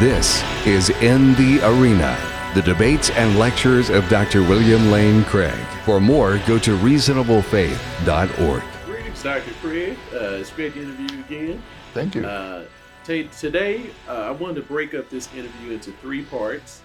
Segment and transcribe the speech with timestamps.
[0.00, 2.18] This is In the Arena,
[2.52, 4.42] the debates and lectures of Dr.
[4.42, 5.54] William Lane Craig.
[5.84, 8.62] For more, go to reasonablefaith.org.
[8.86, 9.52] Greetings, Dr.
[9.60, 9.96] Craig.
[10.12, 11.62] Uh, it's great to interview you again.
[11.92, 12.26] Thank you.
[12.26, 12.64] Uh,
[13.04, 16.82] t- today, uh, I wanted to break up this interview into three parts.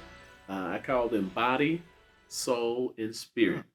[0.48, 1.82] Uh, I call them body,
[2.28, 3.66] soul, and spirit.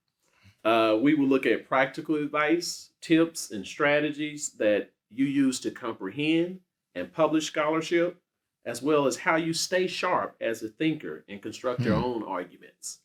[0.64, 6.60] Uh, we will look at practical advice, tips, and strategies that you use to comprehend
[6.94, 8.20] and publish scholarship,
[8.66, 12.04] as well as how you stay sharp as a thinker and construct your Hmm.
[12.04, 13.00] own arguments.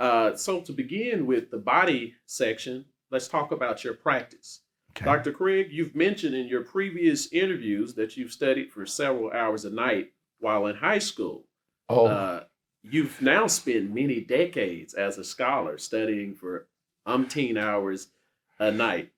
[0.00, 4.60] Uh, so, to begin with the body section, let's talk about your practice.
[4.90, 5.04] Okay.
[5.04, 5.32] Dr.
[5.32, 10.12] Craig, you've mentioned in your previous interviews that you've studied for several hours a night
[10.40, 11.44] while in high school.
[11.88, 12.44] oh, Uh,
[12.82, 16.68] you've now spent many decades as a scholar studying for
[17.06, 18.08] umpteen hours
[18.58, 19.10] a night.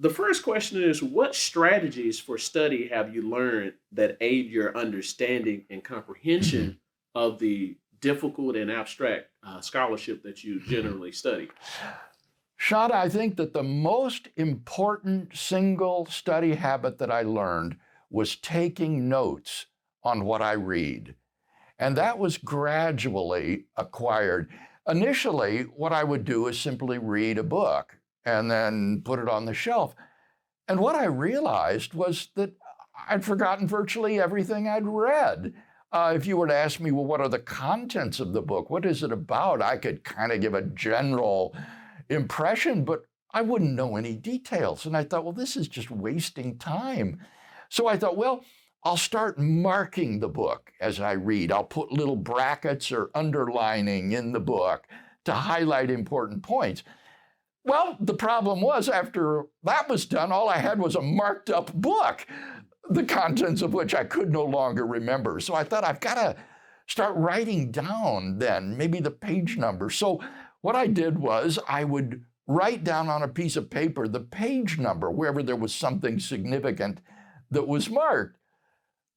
[0.00, 5.64] The first question is What strategies for study have you learned that aid your understanding
[5.70, 6.78] and comprehension
[7.14, 11.48] of the difficult and abstract uh, scholarship that you generally study?
[12.60, 17.76] Shada, I think that the most important single study habit that I learned
[18.10, 19.66] was taking notes
[20.02, 21.14] on what I read.
[21.78, 24.50] And that was gradually acquired.
[24.88, 29.44] Initially, what I would do is simply read a book and then put it on
[29.44, 29.94] the shelf.
[30.68, 32.54] And what I realized was that
[33.08, 35.52] I'd forgotten virtually everything I'd read.
[35.92, 38.70] Uh, if you were to ask me, well, what are the contents of the book?
[38.70, 39.62] What is it about?
[39.62, 41.54] I could kind of give a general
[42.08, 44.86] impression, but I wouldn't know any details.
[44.86, 47.20] And I thought, well, this is just wasting time.
[47.68, 48.44] So I thought, well,
[48.82, 51.50] I'll start marking the book as I read.
[51.50, 54.86] I'll put little brackets or underlining in the book
[55.24, 56.82] to highlight important points.
[57.64, 61.72] Well, the problem was after that was done, all I had was a marked up
[61.72, 62.26] book,
[62.90, 65.40] the contents of which I could no longer remember.
[65.40, 66.36] So I thought I've got to
[66.86, 69.88] start writing down then, maybe the page number.
[69.88, 70.20] So
[70.60, 74.78] what I did was I would write down on a piece of paper the page
[74.78, 77.00] number wherever there was something significant
[77.50, 78.36] that was marked.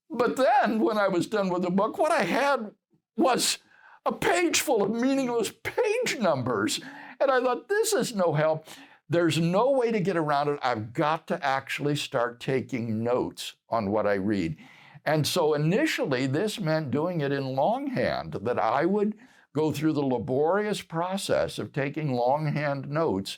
[0.10, 2.72] But then when I was done with the book, what I had
[3.18, 3.58] was
[4.06, 6.80] a page full of meaningless page numbers.
[7.20, 8.68] And I thought, this is no help.
[9.10, 10.60] There's no way to get around it.
[10.62, 14.58] I've got to actually start taking notes on what I read.
[15.06, 19.16] And so initially, this meant doing it in longhand, that I would
[19.56, 23.38] go through the laborious process of taking longhand notes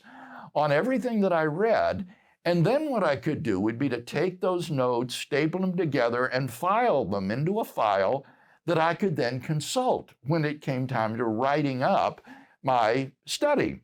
[0.55, 2.07] on everything that I read.
[2.43, 6.25] And then what I could do would be to take those notes, staple them together,
[6.25, 8.25] and file them into a file
[8.65, 12.21] that I could then consult when it came time to writing up
[12.63, 13.81] my study.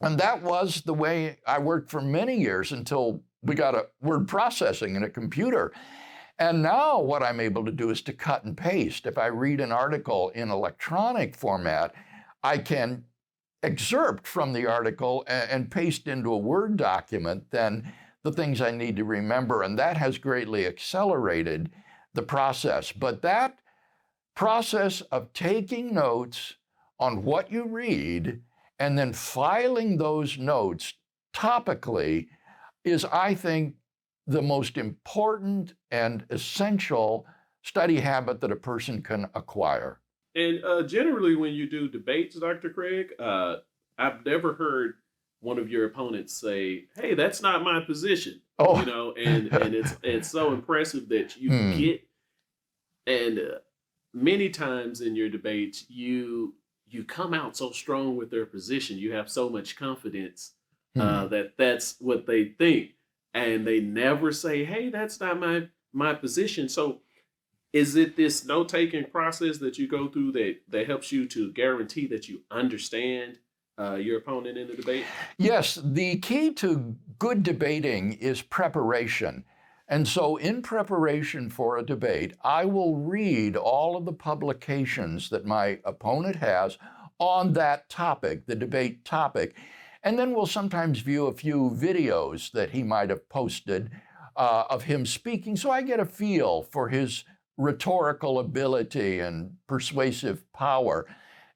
[0.00, 4.28] And that was the way I worked for many years until we got a word
[4.28, 5.72] processing and a computer.
[6.38, 9.06] And now what I'm able to do is to cut and paste.
[9.06, 11.94] If I read an article in electronic format,
[12.44, 13.04] I can
[13.62, 17.92] excerpt from the article and, paste into a Word document then
[18.22, 19.62] the things I need to remember.
[19.62, 21.70] And that has greatly accelerated
[22.14, 22.92] the process.
[22.92, 23.58] But that
[24.34, 26.54] process of taking notes
[26.98, 28.40] on what you read
[28.78, 30.94] and then filing those notes
[31.34, 32.28] topically
[32.84, 33.74] is, I think,
[34.26, 37.26] the most important and essential
[37.62, 40.00] study habit that a person can acquire.
[40.34, 42.70] And uh, generally, when you do debates, Dr.
[42.70, 43.56] Craig, uh,
[43.96, 44.94] I've never heard
[45.40, 48.78] one of your opponents say, "Hey, that's not my position." Oh.
[48.80, 51.78] You know, and and it's it's so impressive that you Hmm.
[51.78, 52.02] get.
[53.06, 53.58] And uh,
[54.12, 56.54] many times in your debates, you
[56.90, 58.98] you come out so strong with their position.
[58.98, 60.52] You have so much confidence
[60.98, 61.28] uh, Hmm.
[61.30, 62.92] that that's what they think,
[63.34, 67.02] and they never say, "Hey, that's not my my position." So,
[67.72, 71.52] is it this note taking process that you go through that that helps you to
[71.52, 73.38] guarantee that you understand
[73.78, 75.04] uh, your opponent in the debate?
[75.38, 79.44] Yes, the key to good debating is preparation.
[79.88, 85.46] And so, in preparation for a debate, I will read all of the publications that
[85.46, 86.76] my opponent has
[87.18, 89.56] on that topic, the debate topic.
[90.02, 93.90] And then we'll sometimes view a few videos that he might have posted
[94.36, 95.56] uh, of him speaking.
[95.56, 97.24] So I get a feel for his
[97.56, 101.06] rhetorical ability and persuasive power.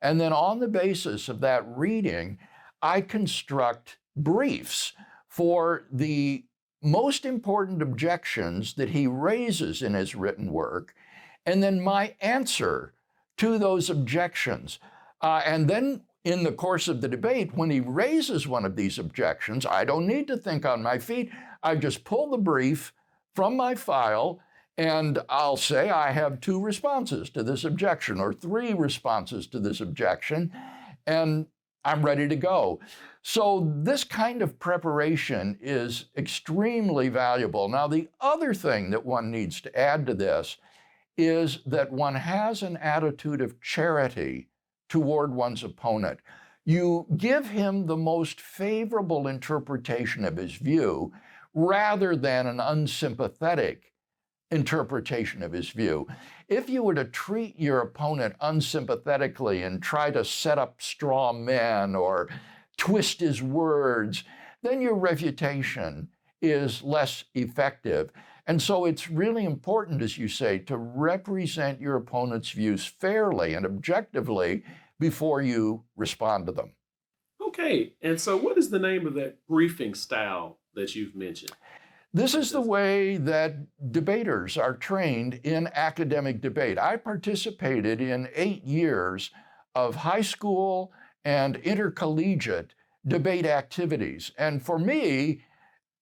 [0.01, 2.39] And then, on the basis of that reading,
[2.81, 4.95] I construct briefs
[5.29, 6.45] for the
[6.83, 10.95] most important objections that he raises in his written work,
[11.47, 12.93] and then my answer
[13.37, 14.79] to those objections.
[15.21, 18.99] Uh, and then in the course of the debate, when he raises one of these
[18.99, 21.31] objections, I don't need to think on my feet.
[21.63, 22.93] I just pull the brief
[23.35, 24.41] from my file
[24.79, 29.81] And I'll say I have two responses to this objection or three responses to this
[29.81, 30.51] objection,
[31.07, 31.47] and
[31.85, 32.81] I'm ready to go.
[33.23, 37.69] So, this kind of preparation is extremely valuable.
[37.69, 40.57] Now, the other thing that one needs to add to this
[41.17, 44.49] is that one has an attitude of charity
[44.89, 46.21] toward one's opponent.
[46.65, 51.13] You give him the most favorable interpretation of his view
[51.55, 53.92] rather than an unsympathetic
[54.53, 56.07] interpretation of his view.
[56.47, 61.97] If you were to treat your opponent unsympathetically and try to set up straw men
[61.97, 62.29] or
[62.77, 64.25] twist his words,
[64.63, 66.09] then your refutation
[66.41, 68.11] is less effective.
[68.47, 73.65] And so it's really important, as you say, to represent your opponent's views fairly and
[73.65, 74.65] objectively
[74.99, 76.73] before you respond to them.
[77.41, 81.53] Okay, and so what is the name of that briefing style that you've mentioned?
[82.15, 83.55] This is the way that
[83.91, 86.79] debaters are trained in academic debate.
[86.79, 89.31] I participated in eight years
[89.75, 90.93] of high school
[91.25, 92.75] and intercollegiate
[93.07, 94.31] debate activities.
[94.37, 95.41] And for me,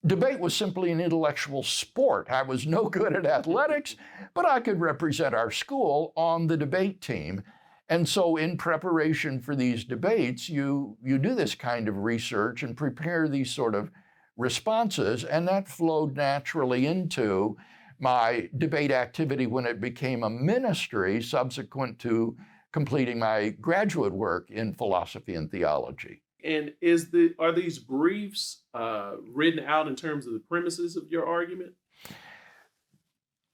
[0.05, 2.27] debate was simply an intellectual sport.
[2.29, 3.95] I was no good at athletics,
[4.35, 7.45] but I could represent our school on the debate team.
[7.89, 12.77] And so, in preparation for these debates, you, you do this kind of research and
[12.77, 13.91] prepare these sort of
[14.37, 17.57] responses, and that flowed naturally into
[17.99, 22.37] my debate activity when it became a ministry subsequent to
[22.73, 26.23] completing my graduate work in philosophy and theology.
[26.43, 31.11] And is the are these briefs uh, written out in terms of the premises of
[31.11, 31.75] your argument?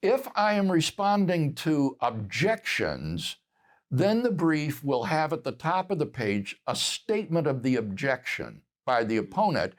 [0.02, 3.36] If I am responding to objections,
[3.90, 7.76] then the brief will have at the top of the page a statement of the
[7.76, 9.74] objection by the opponent,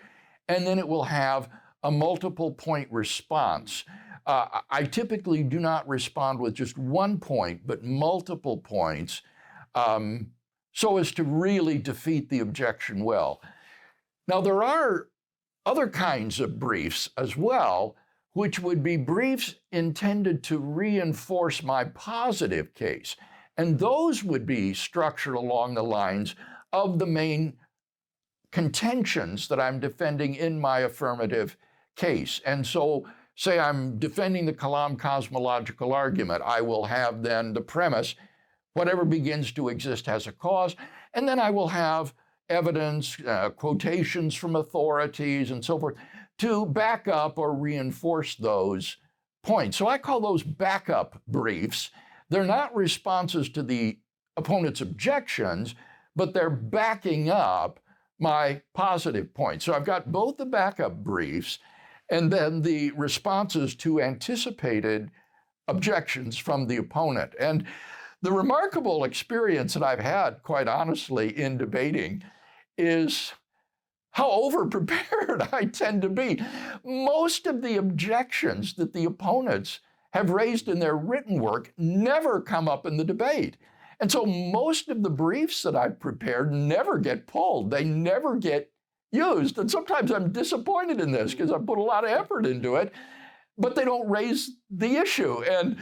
[0.48, 1.50] and then it will have
[1.84, 3.84] a multiple point response.
[4.26, 9.22] Uh, I typically do not respond with just one point, but multiple points.
[9.74, 10.32] Um,
[10.74, 13.42] so as to really defeat the objection well.
[14.28, 15.08] Now, there are
[15.66, 17.96] other kinds of briefs as well,
[18.34, 23.16] which would be briefs intended to reinforce my positive case.
[23.58, 26.36] And those would be structured along the lines
[26.72, 27.54] of the main
[28.58, 31.58] contentions that I'm defending in my affirmative
[31.96, 32.42] case.
[32.44, 33.06] And so,
[33.36, 38.16] say I'm defending the Kalam cosmological argument, I will have then the premise
[38.78, 40.76] Whatever begins to exist has a cause.
[41.16, 42.14] And then I will have
[42.48, 45.96] evidence, uh, quotations from authorities, and so forth
[46.38, 48.98] to back up or reinforce those
[49.42, 49.78] points.
[49.78, 51.90] So I call those backup briefs.
[52.30, 53.98] They're not responses to the
[54.36, 55.74] opponent's objections,
[56.16, 57.80] but they're backing up
[58.20, 59.66] my positive points.
[59.66, 61.60] So I've got both the backup briefs
[62.10, 65.12] and then the responses to anticipated
[65.68, 67.34] objections from the opponent.
[67.40, 67.66] And
[68.22, 72.24] the remarkable experience that I've had, quite honestly, in debating
[72.78, 73.34] is
[74.12, 76.42] how overprepared I tend to be.
[76.84, 79.80] Most of the objections that the opponents
[80.12, 83.58] have raised in their written work never come up in the debate.
[84.00, 88.72] And so most of the briefs that I've prepared never get pulled, they never get
[89.12, 89.58] used.
[89.58, 92.94] And sometimes I'm disappointed in this because I put a lot of effort into it,
[93.58, 95.44] but they don't raise the issue.
[95.44, 95.78] And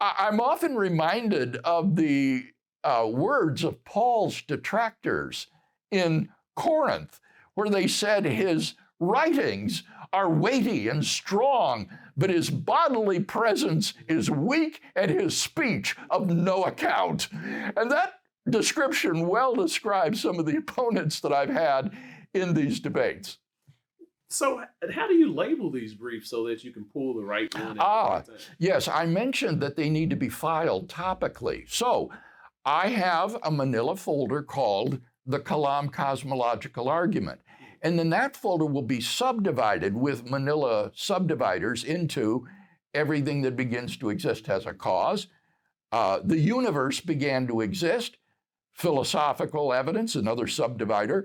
[0.00, 2.44] I'm often reminded of the
[2.82, 5.46] uh, words of Paul's detractors
[5.90, 7.20] in Corinth,
[7.54, 14.80] where they said his writings are weighty and strong, but his bodily presence is weak
[14.94, 17.28] and his speech of no account.
[17.32, 18.14] And that
[18.48, 21.96] description well describes some of the opponents that I've had
[22.32, 23.38] in these debates.
[24.28, 27.76] So, how do you label these briefs so that you can pull the right one?
[27.78, 28.24] Ah,
[28.58, 31.70] yes, I mentioned that they need to be filed topically.
[31.70, 32.10] So,
[32.64, 37.40] I have a manila folder called the Kalam Cosmological Argument.
[37.84, 42.46] And then that folder will be subdivided with manila subdividers into
[42.94, 45.26] everything that begins to exist has a cause.
[45.92, 48.16] Uh, the universe began to exist,
[48.72, 51.24] philosophical evidence, another subdivider.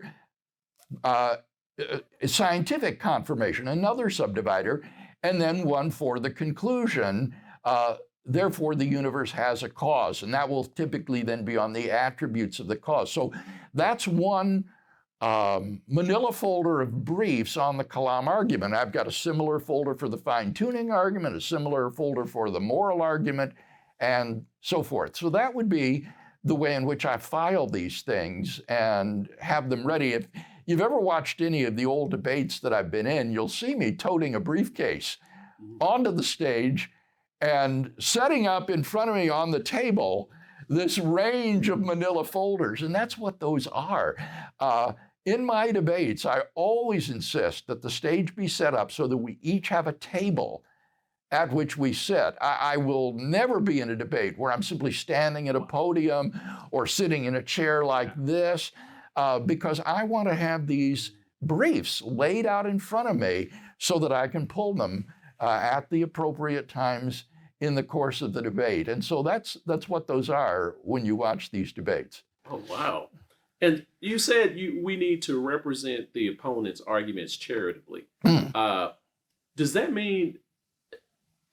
[1.04, 1.38] Uh,
[1.80, 4.82] uh, scientific confirmation, another subdivider,
[5.24, 7.34] and then one for the conclusion.
[7.64, 11.90] Uh, therefore, the universe has a cause, and that will typically then be on the
[11.90, 13.12] attributes of the cause.
[13.12, 13.32] So
[13.74, 14.66] that's one
[15.22, 18.74] um, manila folder of briefs on the Kalam argument.
[18.74, 22.60] I've got a similar folder for the fine tuning argument, a similar folder for the
[22.60, 23.54] moral argument,
[24.00, 25.18] and so forth.
[25.18, 26.08] So that would be
[26.46, 30.14] the way in which I file these things and have them ready.
[30.14, 30.28] If
[30.66, 33.92] you've ever watched any of the old debates that I've been in, you'll see me
[33.92, 35.18] toting a briefcase
[35.62, 35.84] mm-hmm.
[35.84, 36.92] onto the stage
[37.42, 40.30] and setting up in front of me on the table
[40.70, 42.84] this range of manila folders.
[42.84, 44.16] And that's what those are.
[44.60, 44.94] Uh,
[45.26, 49.38] in my debates, I always insist that the stage be set up so that we
[49.42, 50.64] each have a table
[51.32, 52.36] at which we sit.
[52.42, 56.40] I, I, will never be in a debate where I'm simply standing at a podium
[56.72, 58.72] or sitting in a chair like this,
[59.16, 61.12] uh, because I want to have these
[61.42, 65.06] briefs laid out in front of me so that I can pull them
[65.40, 67.26] uh, at the appropriate times
[67.62, 68.88] in the course of the debate.
[68.88, 72.24] And so that's that's what those are when you watch these debates.
[72.50, 73.10] Oh wow.
[73.62, 78.06] And you said you we need to represent the opponent's arguments charitably.
[78.26, 78.52] Mm.
[78.56, 78.92] Uh,
[79.56, 80.40] does that mean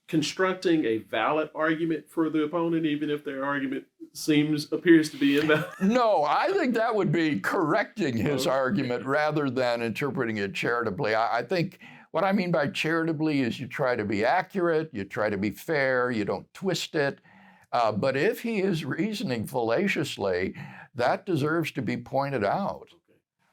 [0.08, 5.38] constructing a valid argument for the opponent, even if their argument seems appears to be
[5.38, 5.64] invalid?
[5.80, 8.56] No, I think that would be correcting his okay.
[8.56, 11.14] argument rather than interpreting it charitably.
[11.14, 11.80] I, I, think
[12.12, 15.50] what I mean by charitably is you try to be accurate, you try to be
[15.50, 17.18] fair, you don't twist it.
[17.72, 20.54] Uh, but if he is reasoning fallaciously,
[20.96, 22.88] that deserves to be pointed out.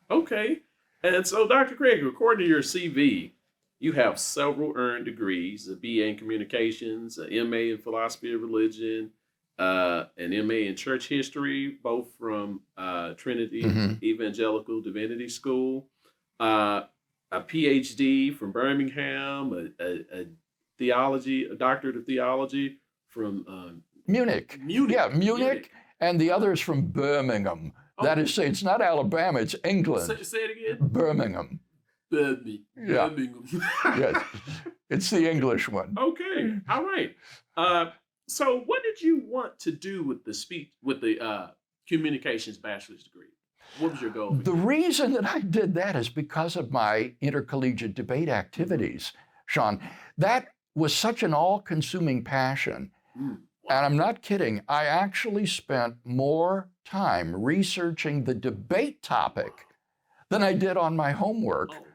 [0.09, 0.35] Okay.
[0.35, 0.59] okay.
[1.03, 1.75] And so, Dr.
[1.75, 3.31] Craig, according to your CV,
[3.79, 9.11] you have several earned degrees a BA in communications, an MA in philosophy of religion,
[9.59, 14.03] uh, an MA in church history, both from uh, Trinity mm-hmm.
[14.03, 15.87] Evangelical Divinity School,
[16.39, 16.83] uh,
[17.31, 20.25] a PhD from Birmingham, a, a, a,
[20.77, 22.77] theology, a doctorate of theology
[23.09, 24.59] from um, Munich.
[24.63, 24.95] Munich.
[24.95, 25.71] Yeah, Munich, Munich,
[26.03, 27.73] and the other is from Birmingham.
[27.97, 28.05] Oh.
[28.05, 30.07] That is, say, it's not Alabama, it's England.
[30.07, 30.87] Say, say it again.
[30.87, 31.59] Birmingham.
[32.11, 32.63] Birmingham.
[32.77, 33.09] Yeah.
[33.97, 34.23] yes.
[34.89, 35.95] It's the English one.
[35.97, 36.55] Okay.
[36.69, 37.15] All right.
[37.55, 37.91] Uh,
[38.27, 41.47] so what did you want to do with the speech with the uh,
[41.87, 43.27] communications bachelor's degree?
[43.79, 44.33] What was your goal?
[44.33, 49.13] The reason that I did that is because of my intercollegiate debate activities,
[49.47, 49.79] Sean.
[50.17, 52.91] That was such an all-consuming passion.
[53.19, 53.37] Mm.
[53.69, 54.61] And I'm not kidding.
[54.67, 59.67] I actually spent more time researching the debate topic
[60.29, 61.69] than I did on my homework.
[61.71, 61.85] Oh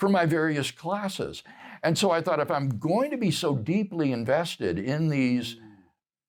[0.00, 1.44] for my various classes.
[1.82, 5.66] And so I thought if I'm going to be so deeply invested in these hmm.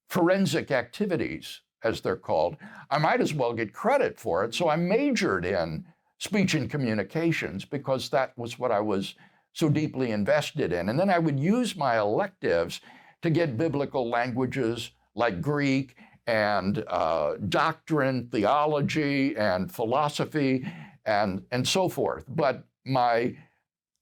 [0.10, 2.58] forensic activities, as they're called,
[2.92, 4.54] I might as well get credit for it.
[4.54, 5.86] So I majored in
[6.20, 9.16] speech and communications because that was what I was
[9.54, 10.90] so deeply invested in.
[10.90, 12.82] And then I would use my electives
[13.22, 15.96] to get biblical languages like Greek
[16.28, 20.66] and uh, doctrine, theology, and philosophy,
[21.06, 22.26] and, and so forth.
[22.28, 23.36] But my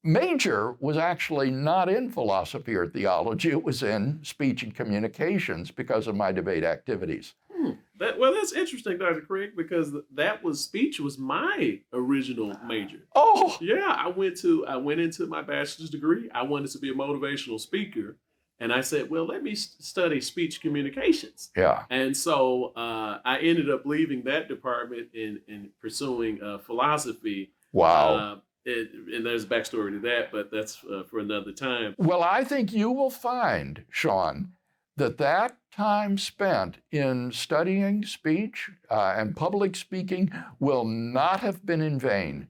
[0.03, 6.07] major was actually not in philosophy or theology, it was in speech and communications because
[6.07, 7.33] of my debate activities.
[7.51, 7.71] Hmm.
[7.97, 9.21] That, well, that's interesting, Dr.
[9.21, 12.99] Craig, because that was speech was my original major.
[13.13, 13.93] Oh, yeah.
[13.97, 16.29] I went to I went into my bachelor's degree.
[16.33, 18.17] I wanted to be a motivational speaker,
[18.59, 21.49] and I said, well, let me study speech communications.
[21.55, 21.83] Yeah.
[21.89, 27.51] And so uh, I ended up leaving that department and, and pursuing uh, philosophy.
[27.71, 28.15] Wow.
[28.15, 28.35] Uh,
[28.65, 31.95] it, and there's a backstory to that, but that's uh, for another time.
[31.97, 34.51] Well, I think you will find, Sean,
[34.97, 41.81] that that time spent in studying speech uh, and public speaking will not have been
[41.81, 42.47] in vain.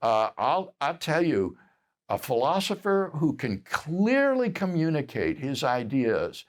[0.00, 1.56] Uh, I'll, I'll tell you,
[2.08, 6.44] a philosopher who can clearly communicate his ideas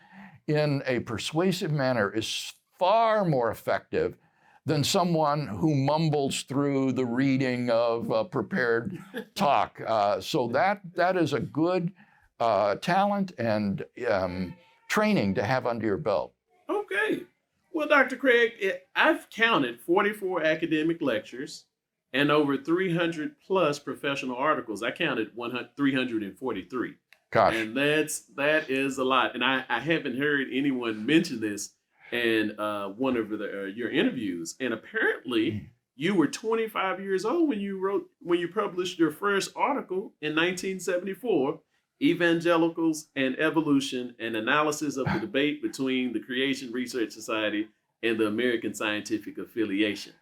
[0.47, 4.15] in a persuasive manner is far more effective
[4.65, 8.97] than someone who mumbles through the reading of a prepared
[9.35, 9.81] talk.
[9.85, 11.91] Uh, so that that is a good
[12.39, 14.53] uh, talent and um,
[14.87, 16.33] training to have under your belt.
[16.69, 17.23] Okay.
[17.71, 18.15] Well, Dr.
[18.15, 18.53] Craig,
[18.95, 21.65] I've counted 44 academic lectures
[22.13, 24.83] and over 300 plus professional articles.
[24.83, 26.95] I counted 100, 343.
[27.31, 27.55] Gosh.
[27.55, 29.35] And that's that is a lot.
[29.35, 31.71] And I, I haven't heard anyone mention this
[32.11, 34.55] in uh, one of the, uh, your interviews.
[34.59, 35.65] And apparently, mm.
[35.95, 40.35] you were 25 years old when you wrote when you published your first article in
[40.35, 41.59] 1974.
[42.01, 47.67] Evangelicals and Evolution, an analysis of the debate between the Creation Research Society
[48.01, 50.13] and the American Scientific Affiliation.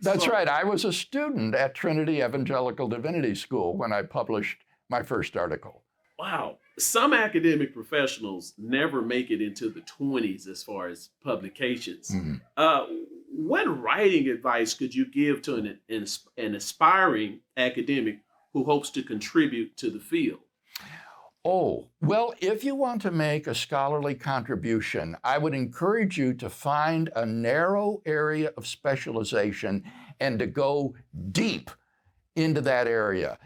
[0.00, 0.48] That's so, right.
[0.48, 5.82] I was a student at Trinity Evangelical Divinity School when I published my first article.
[6.18, 12.10] Wow some academic professionals never make it into the 20s as far as publications.
[12.10, 12.36] Mm-hmm.
[12.56, 12.86] Uh,
[13.30, 18.20] what writing advice could you give to an, an, an aspiring academic
[18.52, 20.40] who hopes to contribute to the field?
[21.44, 26.50] Oh, well, if you want to make a scholarly contribution, I would encourage you to
[26.50, 29.84] find a narrow area of specialization
[30.20, 30.94] and to go
[31.32, 31.70] deep
[32.36, 33.38] into that area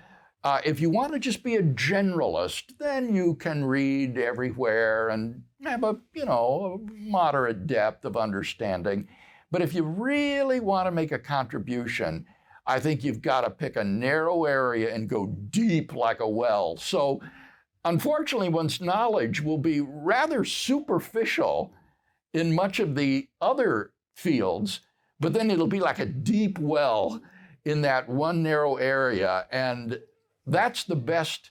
[0.44, 5.42] Uh, if you want to just be a generalist, then you can read everywhere and
[5.64, 9.08] have a you know a moderate depth of understanding.
[9.52, 12.26] But if you really want to make a contribution,
[12.66, 16.76] I think you've got to pick a narrow area and go deep like a well.
[16.76, 17.20] So,
[17.84, 21.72] unfortunately, one's knowledge will be rather superficial
[22.32, 24.80] in much of the other fields,
[25.20, 27.20] but then it'll be like a deep well
[27.64, 29.46] in that one narrow area.
[29.50, 30.00] And
[30.46, 31.50] that's the best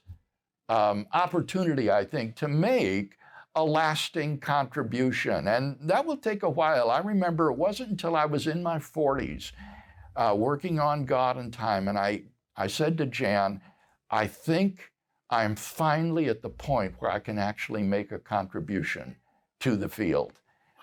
[0.70, 3.16] um, opportunity, I think, to make
[3.56, 5.48] a lasting contribution.
[5.48, 6.90] And that will take a while.
[6.90, 9.52] I remember it wasn't until I was in my 40s
[10.16, 12.24] uh, working on God and time, and I,
[12.56, 13.62] I said to Jan,
[14.10, 14.91] I think
[15.32, 19.16] I'm finally at the point where I can actually make a contribution
[19.62, 20.34] to the field.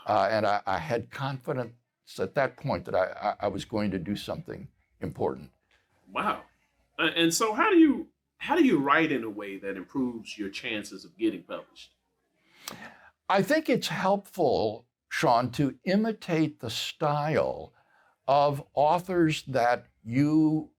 [0.06, 1.74] Uh, and I, I, had confidence
[2.18, 4.68] at that point that I, I, was going to do something
[5.02, 5.50] important.
[6.10, 6.40] Wow.
[6.98, 10.48] And so how do you how do you write in a way that improves your
[10.48, 11.92] chances of getting published?
[13.28, 17.74] I think it's helpful, Sean, to imitate the style
[18.26, 20.70] of authors that you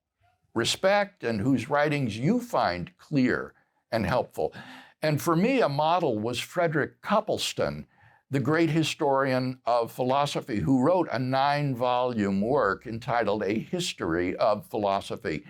[0.55, 3.53] respect and whose writings you find clear
[3.91, 4.09] and hmm.
[4.09, 4.53] helpful.
[5.01, 7.87] And for me, a model was Frederick Copleston,
[8.31, 14.67] the great historian of philosophy, who wrote a nine volume work entitled A History of
[14.69, 15.45] Philosophy.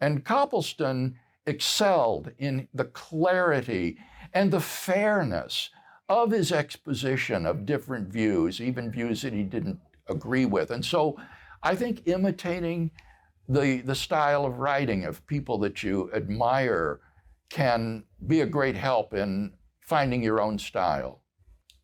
[0.00, 1.16] And Copleston
[1.46, 3.98] excelled in the clarity
[4.34, 5.70] and the fairness
[6.08, 9.78] of his exposition of different views, even views that he didn't
[10.08, 10.70] agree with.
[10.70, 11.16] And so
[11.62, 12.90] I think imitating
[13.48, 17.00] the, the style of writing of people that you admire
[17.50, 21.22] can be a great help in finding your own style.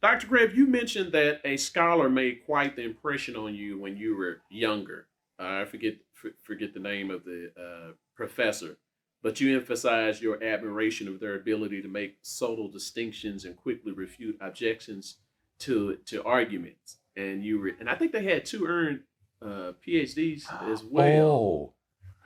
[0.02, 0.26] Dr.
[0.26, 4.42] Craig, you mentioned that a scholar made quite the impression on you when you were
[4.50, 5.06] younger.
[5.40, 5.94] Uh, I forget
[6.42, 8.76] forget the name of the uh, professor,
[9.22, 14.36] but you emphasized your admiration of their ability to make subtle distinctions and quickly refute
[14.42, 15.16] objections
[15.60, 16.98] to to arguments.
[17.16, 19.00] And you were, and I think they had two earned
[19.40, 21.26] uh, PhDs as well.
[21.26, 21.72] Oh.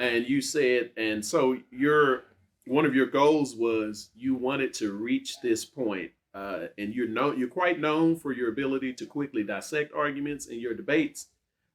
[0.01, 2.24] And you said, and so your
[2.68, 7.38] one of your goals was you wanted to reach this point, uh, and you're known,
[7.38, 11.26] you're quite known for your ability to quickly dissect arguments in your debates.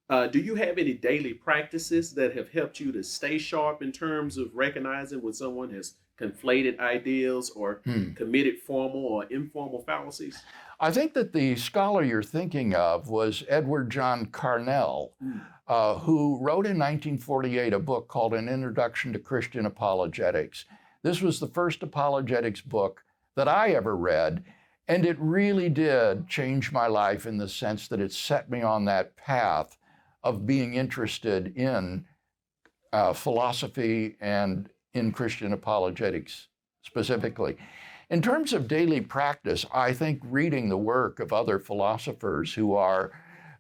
[0.09, 3.91] Uh, do you have any daily practices that have helped you to stay sharp in
[3.91, 8.13] terms of recognizing when someone has conflated ideals or hmm.
[8.13, 10.43] committed formal or informal fallacies?
[10.79, 15.41] I think that the scholar you're thinking of was Edward John Carnell, mm.
[15.67, 20.65] uh, who wrote in 1948 a book called An Introduction to Christian Apologetics.
[21.03, 23.03] This was the first apologetics book
[23.35, 24.43] that I ever read,
[24.87, 28.85] and it really did change my life in the sense that it set me on
[28.85, 29.77] that path
[30.23, 32.05] of being interested in
[32.93, 36.47] uh, philosophy and in Christian apologetics
[36.83, 37.57] specifically.
[38.09, 43.11] In terms of daily practice, I think reading the work of other philosophers who are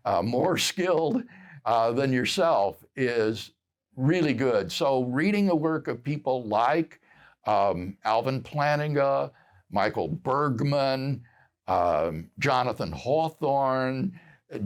[0.05, 1.23] uh, more skilled
[1.65, 3.51] uh, than yourself is
[3.95, 4.71] really good.
[4.71, 6.99] So, reading the work of people like
[7.45, 9.31] um, Alvin Plantinga,
[9.71, 11.21] Michael Bergmann,
[11.67, 14.19] um, Jonathan Hawthorne,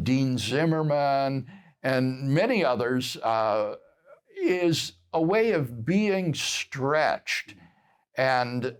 [0.03, 1.47] Dean Zimmerman,
[1.83, 3.75] and many others uh,
[4.41, 7.55] is a way of being stretched
[8.15, 8.75] and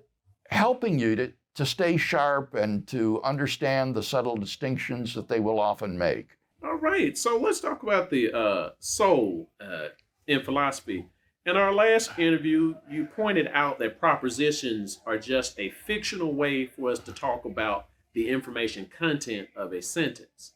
[0.50, 5.60] helping you to, to stay sharp and to understand the subtle distinctions that they will
[5.60, 6.30] often make.
[6.64, 9.90] All right, so let's talk about the uh, soul uh,
[10.26, 11.08] in philosophy.
[11.48, 16.92] In our last interview, you pointed out that propositions are just a fictional way for
[16.92, 20.56] us to talk about the information content of a sentence.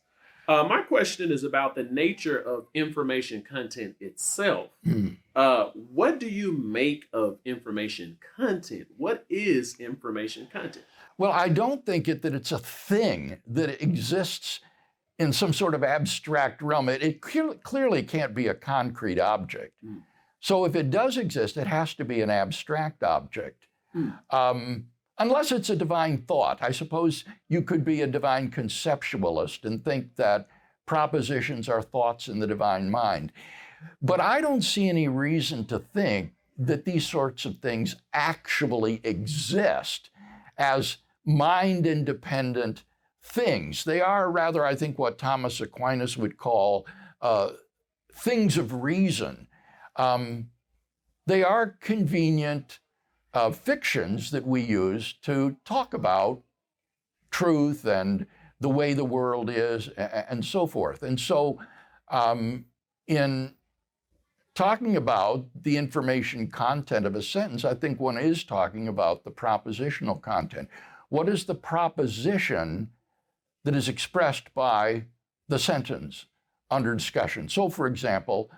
[0.49, 4.67] Uh, my question is about the nature of information content itself.
[4.86, 5.15] Mm.
[5.34, 8.88] Uh, what do you make of information content?
[8.97, 10.84] What is information content?
[11.17, 14.60] Well, I don't think it that it's a thing that exists
[15.17, 16.89] in some sort of abstract realm.
[16.89, 19.73] It, it clearly can't be a concrete object.
[19.86, 20.01] Mm.
[20.41, 23.67] So if it does exist, it has to be an abstract object.
[23.95, 24.19] Mm.
[24.32, 24.86] Um,
[25.17, 26.60] unless it's a divine thought.
[26.62, 30.47] I suppose you could be a divine conceptualist and think that
[30.86, 33.32] propositions are thoughts in the divine mind.
[34.01, 40.10] But I don't see any reason to think that these sorts of things actually exist
[40.58, 42.84] as mind independent
[43.23, 43.84] things.
[43.84, 46.86] They are rather, I think, what Thomas Aquinas would call
[47.21, 47.51] uh,
[48.13, 49.47] things of reason.
[49.95, 50.49] Um,
[51.27, 52.80] they are convenient
[53.34, 56.41] uh, fictions that we use to talk about
[57.30, 58.25] truth and
[58.60, 61.04] the way the world is and so forth.
[61.04, 61.60] And so,
[62.10, 62.65] um,
[63.08, 63.56] in
[64.54, 69.32] talking about the information content of a sentence, I think one is talking about the
[69.32, 70.69] propositional content.
[71.10, 72.89] What is the proposition
[73.63, 75.06] that is expressed by
[75.47, 76.25] the sentence
[76.69, 77.49] under discussion?
[77.49, 78.51] So, for example,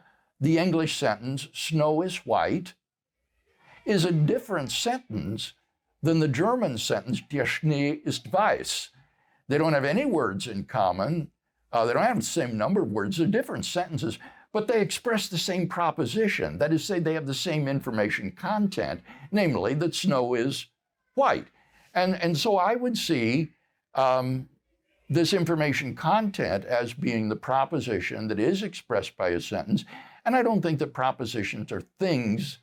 [0.43, 2.73] the English sentence, snow is white,
[3.86, 5.53] is a different sentence
[6.01, 8.89] than the German sentence, der Schnee ist weiß.
[9.47, 11.32] They don't have any words in common.
[11.71, 13.17] Uh, they don't have the same number of words.
[13.17, 14.19] They're different sentences,
[14.51, 16.58] but they express the same proposition.
[16.58, 18.99] That is, to say they have the same information content,
[19.32, 20.67] namely that snow is
[21.13, 21.47] white.
[21.93, 23.53] And, and so I would see
[23.95, 24.49] um,
[25.10, 29.86] this information content as being the proposition that is expressed by a sentence.
[30.25, 32.59] And I don't think that propositions are things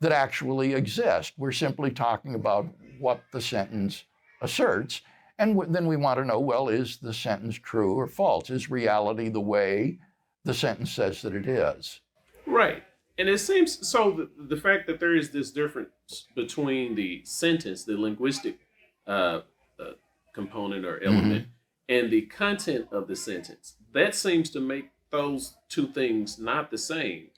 [0.00, 1.34] that actually exist.
[1.36, 2.66] We're simply talking about
[2.98, 4.04] what the sentence
[4.40, 5.02] asserts.
[5.38, 8.50] And then we want to know well, is the sentence true or false?
[8.50, 9.98] Is reality the way
[10.44, 12.00] the sentence says that it is?
[12.46, 12.82] Right.
[13.18, 15.90] And it seems so the, the fact that there is this difference
[16.34, 18.58] between the sentence, the linguistic
[19.06, 19.40] uh,
[19.78, 19.92] uh,
[20.34, 21.96] component or element, mm-hmm.
[21.96, 26.78] and the content of the sentence, that seems to make those two things not the
[26.78, 27.28] same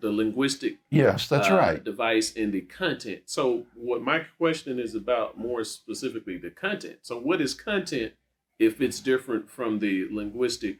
[0.00, 1.84] the linguistic yes that's uh, right.
[1.84, 3.20] device and the content.
[3.26, 6.98] So what my question is about more specifically the content.
[7.02, 8.14] So what is content
[8.58, 10.78] if it's different from the linguistic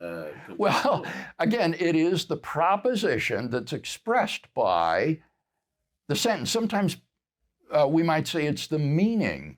[0.00, 0.26] uh,
[0.58, 1.06] well
[1.38, 5.20] again it is the proposition that's expressed by
[6.08, 6.50] the sentence.
[6.50, 6.96] Sometimes
[7.70, 9.56] uh, we might say it's the meaning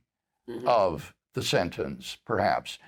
[0.49, 0.69] mm-hmm.
[0.69, 2.79] of the sentence perhaps.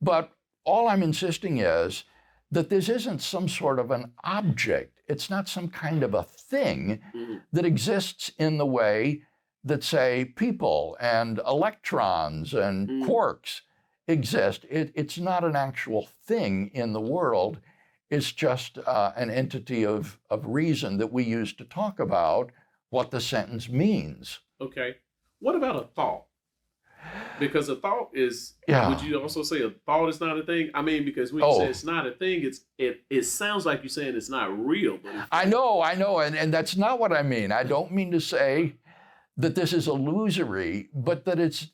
[0.00, 0.32] But
[0.64, 2.04] all i'm insisting is
[2.50, 7.00] that this isn't some sort of an object it's not some kind of a thing
[7.14, 7.38] mm-hmm.
[7.52, 9.22] that exists in the way
[9.64, 13.04] that, say, people and electrons and mm.
[13.04, 13.62] quarks
[14.06, 14.64] exist.
[14.70, 17.58] It, it's not an actual thing in the world.
[18.08, 22.52] It's just uh, an entity of, of reason that we use to talk about
[22.90, 24.38] what the sentence means.
[24.60, 24.96] Okay.
[25.40, 26.26] What about a thought?
[27.40, 28.88] Because a thought is yeah.
[28.88, 31.48] would you also say a thought is not a thing i mean because when you
[31.48, 31.58] oh.
[31.58, 34.98] say it's not a thing it's it it sounds like you're saying it's not real
[35.02, 38.12] but i know i know and, and that's not what i mean i don't mean
[38.12, 38.74] to say
[39.36, 41.68] that this is illusory but that it's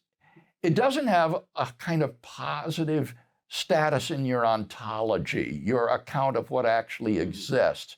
[0.63, 3.15] it doesn't have a kind of positive
[3.49, 7.29] status in your ontology your account of what actually mm-hmm.
[7.29, 7.97] exists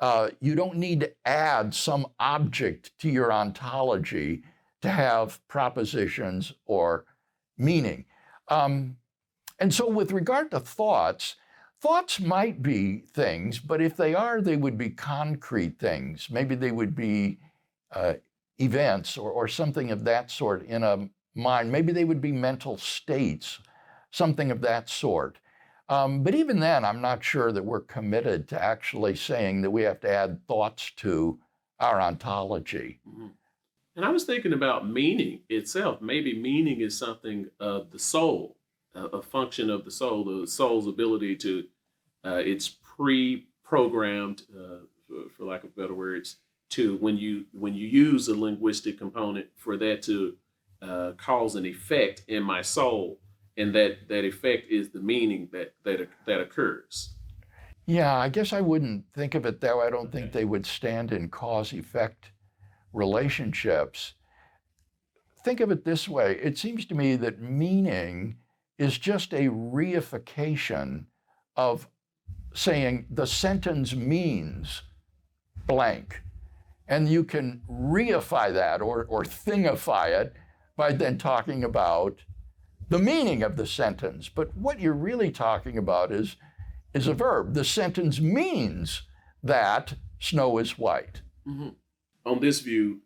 [0.00, 4.42] uh, you don't need to add some object to your ontology
[4.82, 7.04] to have propositions or
[7.58, 8.04] meaning.
[8.48, 8.96] Um,
[9.58, 11.36] and so, with regard to thoughts,
[11.80, 16.28] thoughts might be things, but if they are, they would be concrete things.
[16.30, 17.38] Maybe they would be
[17.92, 18.14] uh,
[18.58, 21.70] events or, or something of that sort in a mind.
[21.70, 23.58] Maybe they would be mental states,
[24.10, 25.38] something of that sort.
[25.88, 29.82] Um, but even then, I'm not sure that we're committed to actually saying that we
[29.82, 31.38] have to add thoughts to
[31.80, 33.00] our ontology.
[33.08, 33.26] Mm-hmm.
[33.96, 36.00] And I was thinking about meaning itself.
[36.00, 38.56] Maybe meaning is something of the soul,
[38.94, 41.64] a, a function of the soul, the soul's ability to,
[42.24, 46.36] uh, it's pre-programmed, uh, for, for, lack of better words,
[46.70, 50.36] to when you when you use a linguistic component for that to
[50.82, 53.18] uh, cause an effect in my soul,
[53.56, 57.14] and that that effect is the meaning that that that occurs.
[57.86, 59.86] Yeah, I guess I wouldn't think of it that way.
[59.86, 62.30] I don't think they would stand in cause effect
[62.92, 64.14] relationships,
[65.44, 68.36] think of it this way it seems to me that meaning
[68.78, 71.04] is just a reification
[71.56, 71.86] of
[72.54, 74.82] saying the sentence means
[75.66, 76.22] blank.
[76.88, 80.32] And you can reify that or, or thingify it
[80.76, 82.20] by then talking about
[82.88, 84.28] the meaning of the sentence.
[84.28, 86.36] But what you're really talking about is,
[86.94, 87.54] is a verb.
[87.54, 89.02] The sentence means
[89.42, 91.20] that snow is white.
[91.46, 91.68] Mm-hmm
[92.30, 93.00] on this view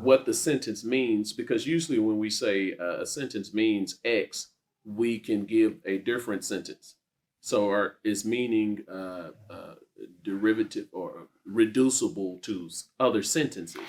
[0.00, 4.48] what the sentence means because usually when we say uh, a sentence means X,
[4.84, 6.96] we can give a different sentence.
[7.40, 9.74] So our, is meaning uh, uh,
[10.22, 13.82] derivative or reducible to other sentences?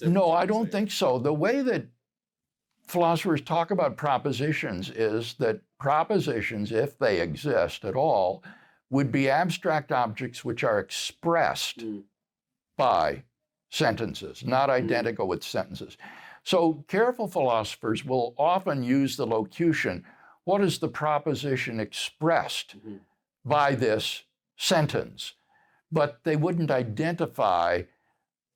[0.00, 1.18] No, I don't think so.
[1.18, 1.84] The way that
[2.88, 8.42] philosophers talk about propositions is that propositions, if they exist at all,
[8.90, 12.02] would be abstract objects which are expressed mm.
[12.76, 13.22] by
[13.72, 14.84] sentences, not mm-hmm.
[14.84, 15.96] identical with sentences.
[16.44, 20.04] So careful philosophers will often use the locution
[20.44, 22.96] what is the proposition expressed mm-hmm.
[23.44, 24.24] by this
[24.56, 25.34] sentence?
[25.90, 27.82] But they wouldn't identify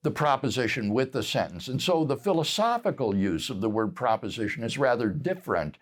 [0.03, 1.69] the proposition with the sentence.
[1.69, 5.79] And so the philosophical use of the word proposition is rather different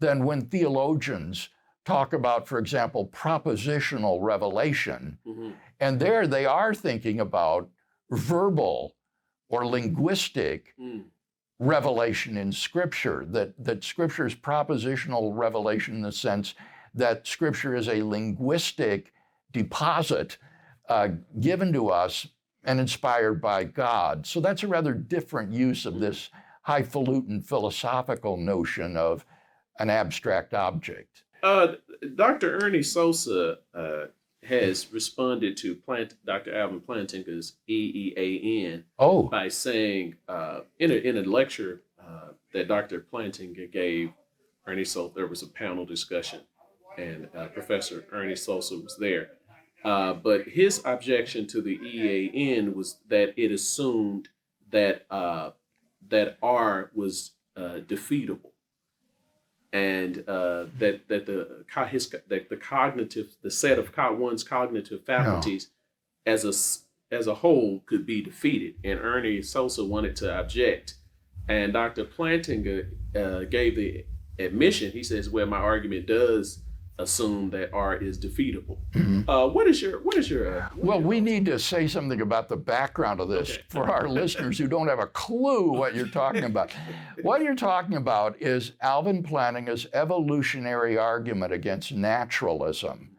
[0.00, 1.50] than when theologians
[1.84, 5.18] talk about, for example, propositional revelation.
[5.26, 5.52] Mhm.
[5.78, 7.68] And there they are thinking about
[8.12, 8.94] verbal
[9.48, 11.04] or linguistic Mm.
[11.58, 16.54] revelation in Scripture, that, that Scripture is propositional revelation in the sense
[16.94, 19.12] that Scripture is a linguistic
[19.52, 20.38] deposit
[20.88, 21.08] uh,
[21.40, 22.26] given to us
[22.64, 24.26] and inspired by God.
[24.26, 26.30] So that's a rather different use of this
[26.62, 29.24] highfalutin philosophical notion of
[29.78, 31.22] an abstract object.
[31.42, 31.74] Uh,
[32.14, 32.58] Dr.
[32.58, 34.06] Ernie Sosa uh,
[34.42, 36.56] has responded to Plant, Dr.
[36.56, 43.06] Alvin Plantinga's EAAN Oh, by saying uh, in, a, in a lecture uh, that Dr.
[43.12, 44.10] Plantinga gave,
[44.66, 46.40] Ernie Sosa, there was a panel discussion,
[46.98, 49.30] and uh, Professor Ernie Sosa was there.
[49.84, 54.28] Uh, but his objection to the EAN was that it assumed
[54.70, 55.50] that uh,
[56.08, 58.51] that R was uh, defeatable,
[59.72, 65.70] and uh, that that the his that the cognitive the set of one's cognitive faculties
[66.26, 68.74] as a as a whole could be defeated.
[68.84, 70.94] And Ernie Sosa wanted to object,
[71.48, 72.04] and Dr.
[72.04, 74.04] Plantinga uh, gave the
[74.38, 74.92] admission.
[74.92, 76.62] He says, "Well, my argument does
[77.02, 79.24] assume that R is defeatable." mhm.
[79.28, 81.86] Uh, what is your what is your uh, what Well, your- we need to say
[81.86, 83.62] something about the background of this Okay.
[83.68, 86.70] for our listeners who don't have a clue what you're talking about.
[87.22, 93.16] What you're talking about is Alvin Plantinga's evolutionary argument against naturalism.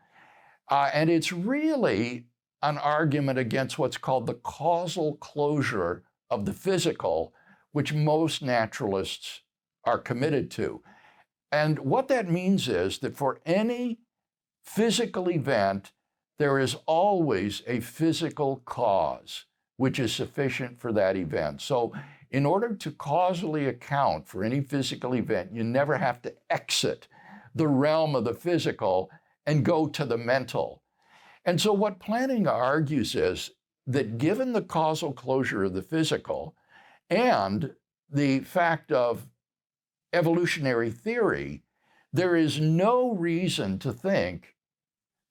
[0.69, 2.25] Uh, and it's really
[2.61, 7.33] an argument against what's called the causal closure of the physical,
[7.71, 9.41] which most naturalists
[9.85, 10.81] are committed to.
[11.53, 13.99] And what that means is that for any
[14.63, 15.91] physical event,
[16.39, 19.45] there is always a physical cause
[19.77, 21.61] which is sufficient for that event.
[21.61, 21.93] So,
[22.31, 27.07] in order to causally account for any physical event, you never have to exit
[27.53, 29.11] the realm of the physical
[29.45, 30.81] and go to the mental.
[31.45, 33.51] And so, what Plantinga argues is
[33.85, 36.55] that given the causal closure of the physical
[37.11, 37.75] and
[38.09, 39.27] the fact of
[40.13, 41.63] evolutionary theory,
[42.11, 44.55] there is no reason to think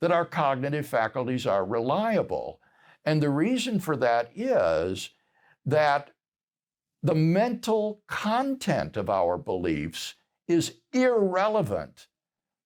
[0.00, 2.60] that our cognitive faculties are reliable.
[3.04, 5.10] And the reason for that is
[5.64, 6.10] that
[7.02, 10.14] the mental content of our beliefs
[10.48, 12.08] is irrelevant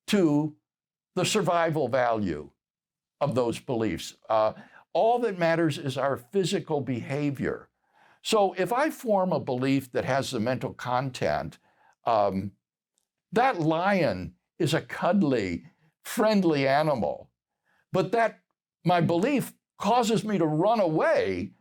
[0.07, 0.57] to
[1.15, 2.51] the survival value
[3.21, 4.15] of those beliefs.
[4.29, 4.53] Uh,
[4.93, 7.69] all that matters is our physical behavior.
[8.23, 11.59] So if I form a belief that has the mental content,
[12.07, 12.53] um,
[13.33, 15.65] that lion is a cuddly,
[16.05, 17.31] friendly animal,
[17.93, 18.41] but that
[18.85, 21.53] my belief causes me to run away,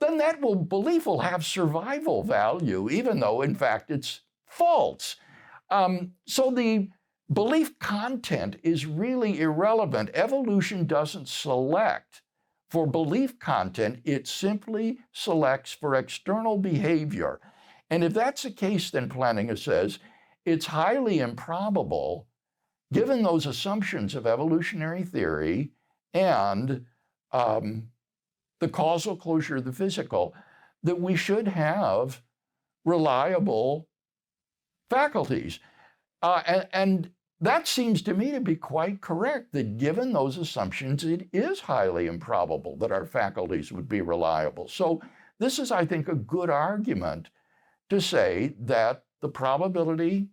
[0.00, 5.16] then that will, belief will have survival value, even though in fact it's false.
[5.70, 6.90] Um, so the
[7.32, 10.10] belief content is really irrelevant.
[10.14, 12.22] Evolution doesn't select
[12.74, 17.40] for belief content, it simply selects for external behavior.
[17.90, 19.98] And if that's the case, then Plantinga says
[20.44, 22.26] it's highly improbable,
[22.92, 25.70] given those assumptions of evolutionary theory
[26.12, 26.86] and
[27.32, 27.88] um,
[28.60, 30.34] the causal closure of the physical,
[30.82, 32.22] that we should have
[32.84, 33.88] reliable
[34.90, 35.58] faculties.
[36.22, 41.04] Uh, and, and that seems to me to be quite correct that given those assumptions,
[41.04, 44.68] it is highly improbable that our faculties would be reliable.
[44.68, 45.02] So,
[45.40, 47.28] this is, I think, a good argument
[47.94, 50.28] to say that the probability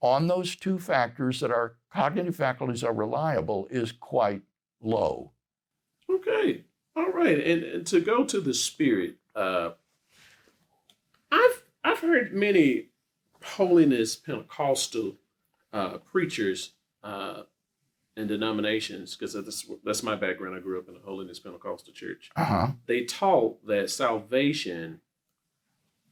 [0.00, 4.42] on those two factors that our cognitive faculties are reliable is quite
[4.80, 5.32] low.
[6.08, 6.64] Okay.
[6.96, 7.38] All right.
[7.38, 9.70] And, and to go to the spirit, uh,
[11.30, 12.88] I've I've heard many
[13.42, 15.16] holiness Pentecostal
[15.72, 17.42] uh, preachers uh,
[18.16, 20.56] and denominations, because that's that's my background.
[20.56, 22.30] I grew up in a holiness Pentecostal church.
[22.36, 22.68] Uh-huh.
[22.86, 25.00] They taught that salvation.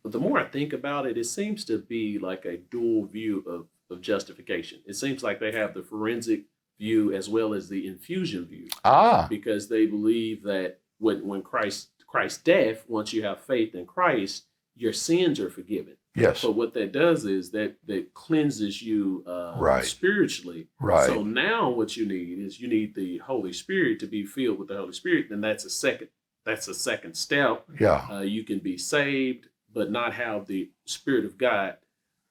[0.04, 3.66] The more I think about it, it seems to be like a dual view of,
[3.90, 4.80] of justification.
[4.86, 6.42] It seems like they have the forensic
[6.78, 11.88] view as well as the infusion view Ah, because they believe that when when Christ
[12.06, 14.44] Christ's death, once you have faith in Christ,
[14.76, 15.96] your sins are forgiven.
[16.14, 19.84] yes, But what that does is that that cleanses you uh, Right.
[19.84, 20.68] spiritually.
[20.80, 21.06] right.
[21.06, 24.68] So now what you need is you need the Holy Spirit to be filled with
[24.68, 26.08] the Holy Spirit, and that's a second
[26.44, 27.66] that's a second step.
[27.78, 31.76] yeah, Uh, you can be saved, but not have the Spirit of God.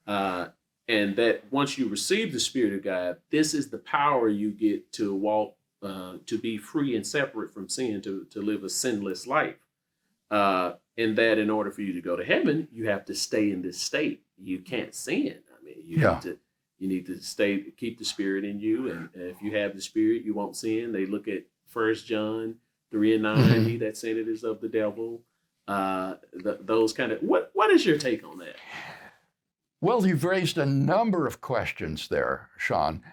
[0.08, 0.48] Uh,
[0.88, 4.92] and that once you receive the Spirit of God, this is the power you get
[4.94, 9.28] to walk, uh, to be free and separate from sin, to, to live a sinless
[9.28, 9.56] life.
[10.32, 13.52] Uh, and that in order for you to go to heaven, you have to stay
[13.52, 14.22] in this state.
[14.38, 15.36] You can't sin.
[15.60, 16.14] I mean, you Yeah.
[16.16, 16.38] need to
[16.80, 20.24] You need to stay, keep the spirit in you, and if you have the spirit,
[20.24, 20.92] you won't sin.
[20.92, 22.56] They look at First John
[22.92, 23.68] three and 9 Mhm.
[23.68, 25.24] He that sinned is of the devil.
[25.68, 28.56] Uh, th- those kind of what what is your take on that?
[29.82, 33.04] Well, you've raised a number of questions there, Sean.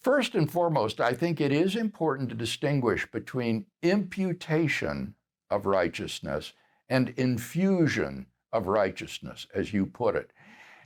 [0.00, 5.14] First and foremost, I think it is important to distinguish between imputation
[5.50, 6.52] of righteousness
[6.88, 10.32] and infusion of righteousness, as you put it.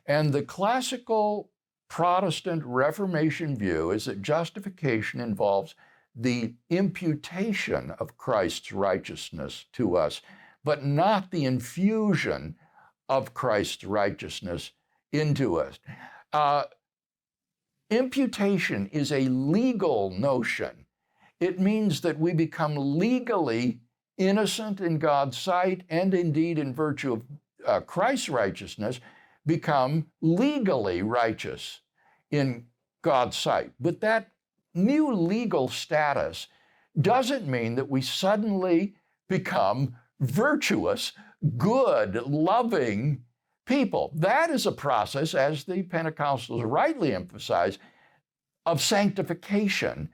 [0.06, 1.50] And the classical
[1.88, 5.74] Protestant Reformation view is that justification involves
[6.14, 10.22] the imputation of Christ's righteousness to us,
[10.64, 12.56] but not the infusion
[13.08, 14.72] of Christ's righteousness
[15.12, 15.78] into us.
[16.32, 16.64] Uh,
[17.90, 20.86] imputation is a legal notion.
[21.40, 23.80] It means that we become legally
[24.16, 27.22] innocent in God's sight, and indeed, in virtue of
[27.66, 29.00] uh, Christ's righteousness,
[29.44, 31.80] become legally righteous
[32.30, 32.66] in
[33.02, 33.72] God's sight.
[33.80, 34.30] But that
[34.74, 36.46] new legal status
[37.00, 38.94] doesn't mean that we suddenly
[39.28, 41.12] become virtuous,
[41.58, 43.22] good, loving
[43.66, 44.12] people.
[44.14, 47.78] That is a process, as the Pentecostals rightly emphasize,
[48.64, 50.08] of sanctification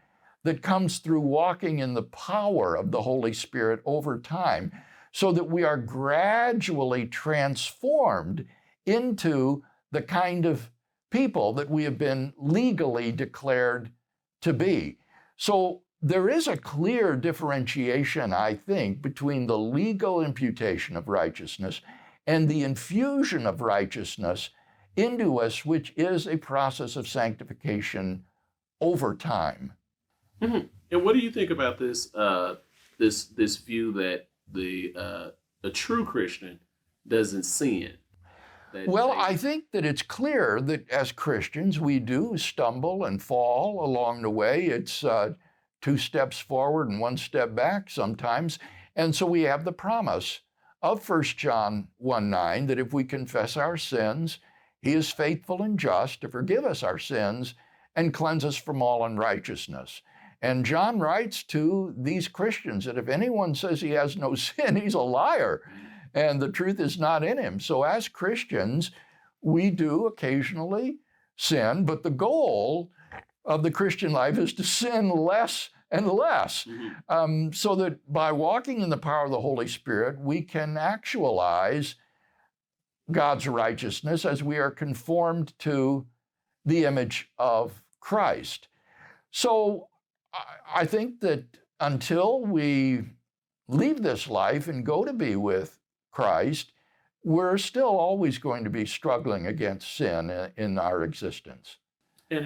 [0.45, 4.73] that comes through walking in the power of the Holy Spirit over time,
[5.13, 8.47] so that we are gradually transformed
[8.87, 10.71] into the kind of
[11.11, 13.91] people that we have been legally declared
[14.41, 14.99] to be.
[15.37, 21.81] So there is a clear differentiation, I think, between the legal imputation of righteousness
[22.27, 24.51] and the infusion of righteousness
[24.97, 28.25] into us, which is a process of sanctification
[28.81, 29.73] over time.
[30.41, 32.57] And what do you think about this uh,
[32.99, 35.29] this this view that the uh,
[35.65, 36.61] a true Christian
[37.07, 37.95] doesn't sin?
[38.87, 44.23] Well, I think that it's clear that as Christians, we do stumble and fall along
[44.23, 44.67] the way.
[44.67, 45.33] It's uh,
[45.81, 48.59] two steps forward and one step back sometimes.
[48.97, 50.41] And so we have the promise
[50.83, 54.39] of 1 John 1 9 that if we confess our sins,
[54.81, 57.55] he is faithful and just to forgive us our sins
[57.97, 60.03] and cleanse us from all unrighteousness.
[60.41, 64.95] And John writes to these Christians that if anyone says he has no sin, he's
[64.95, 65.63] a liar
[66.15, 67.61] and the truth is not in him.
[67.61, 68.91] So, as Christians,
[69.41, 70.99] we do occasionally
[71.37, 72.91] sin, but the goal
[73.45, 77.03] of the Christian life is to sin less and less, Mhm.
[77.09, 81.95] um, so that by walking in the power of the Holy Spirit, we can actualize
[83.11, 86.07] God's righteousness as we are conformed to
[86.65, 88.69] the image of Christ.
[89.31, 89.89] So,
[90.35, 91.45] I- I think that
[91.81, 93.05] until we
[93.67, 96.73] leave this life and go to be with Christ,
[97.25, 101.79] we're still always going to be struggling against sin in our existence.
[102.31, 102.45] and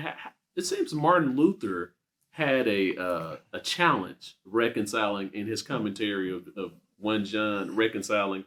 [0.56, 1.94] it seems Martin Luther
[2.32, 8.44] had a uh, a challenge reconciling in his commentary of, of one John reconciling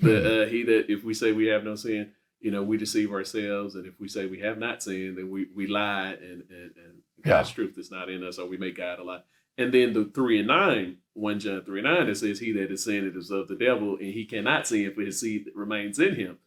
[0.00, 3.12] the uh, he that if we say we have no sin, you know, we deceive
[3.12, 6.72] ourselves, and if we say we have not sinned, then we we lie, and and,
[6.76, 9.22] and God's truth is not in us, or we make God a lie.
[9.58, 12.70] And then the three and nine, one John three and nine, it says, "He that
[12.70, 16.14] is sinned is of the devil, and he cannot sin, for his seed remains in
[16.14, 16.38] him."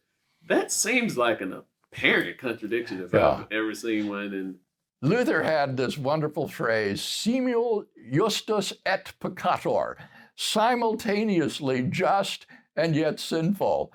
[0.46, 3.30] That seems like an apparent contradiction if Yeah.
[3.30, 4.32] I've ever seen one.
[4.32, 4.56] And
[5.02, 9.94] Luther had this wonderful phrase, simul justus et peccator,
[10.36, 13.92] simultaneously just and yet sinful.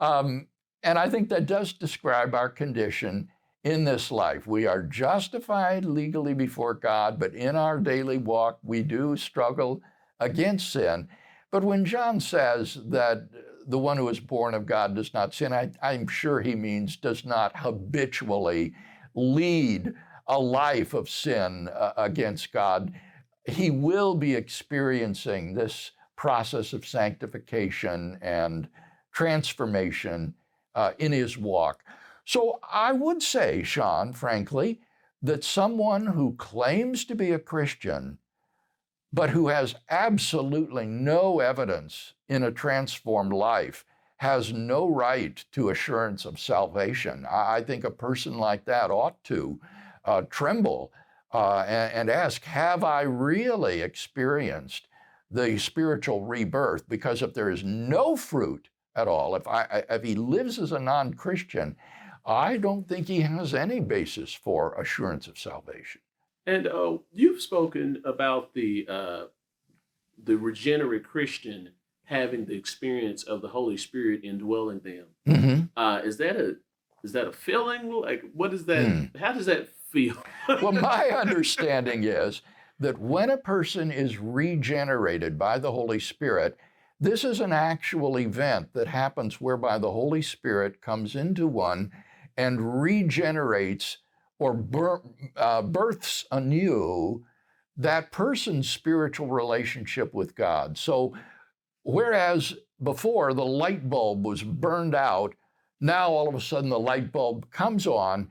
[0.00, 0.48] Um,
[0.82, 3.28] and I think that does describe our condition
[3.64, 4.46] in this life.
[4.46, 9.80] We are justified legally before God, but in our daily walk, we do struggle
[10.20, 11.08] against sin.
[11.50, 13.28] But when John says that
[13.66, 16.96] the one who is born of God does not sin, I, I'm sure he means
[16.96, 18.74] does not habitually
[19.14, 19.94] lead
[20.28, 22.92] a life of sin uh, against God.
[23.46, 28.68] He will be experiencing this process of sanctification and
[29.12, 30.34] transformation
[30.74, 31.82] uh, in his walk.
[32.24, 34.80] So I would say, Sean, frankly,
[35.22, 38.18] that someone who claims to be a Christian,
[39.12, 43.84] but who has absolutely no evidence in a transformed life,
[44.18, 47.24] has no right to assurance of salvation.
[47.30, 49.58] I I think a person like that ought to
[50.08, 50.90] uh, tremble
[51.32, 54.88] uh, and, and ask, Have I really experienced
[55.30, 56.88] the spiritual rebirth?
[56.88, 60.78] Because if there is no fruit at all, if, I, if he lives as a
[60.78, 61.76] non Christian,
[62.24, 66.00] I don't think he has any basis for assurance of salvation.
[66.46, 69.24] and uh, you've spoken about the uh,
[70.24, 71.70] the regenerate Christian
[72.04, 75.06] having the experience of the Holy Spirit indwelling them.
[75.28, 75.60] Mm-hmm.
[75.76, 76.56] Uh, is that a
[77.04, 77.90] is that a feeling?
[77.90, 78.86] Like, what is that?
[78.86, 79.18] Hmm.
[79.18, 79.68] How does that
[80.48, 82.42] well, my understanding is
[82.80, 86.56] that when a person is regenerated by the Holy Spirit,
[87.00, 91.92] this is an actual event that happens whereby the Holy Spirit comes into one
[92.36, 93.98] and regenerates
[94.38, 95.02] or bir-
[95.36, 97.24] uh, births anew
[97.76, 100.76] that person's spiritual relationship with God.
[100.76, 101.14] So,
[101.82, 105.34] whereas before the light bulb was burned out,
[105.80, 108.28] now all of a sudden the light bulb comes on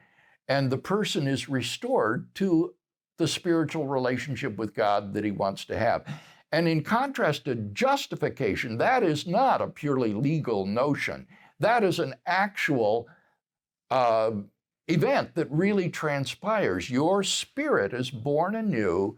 [0.48, 2.74] and the person is restored to
[3.18, 6.06] the spiritual relationship with God that he wants to have.
[6.52, 11.28] And in contrast to justification, that is not a purely legal notion.
[11.60, 13.08] That is an actual
[13.90, 14.32] uh,
[14.88, 16.90] event that really transpires.
[16.90, 19.18] Your spirit is born anew